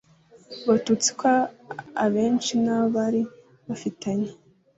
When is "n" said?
2.63-2.67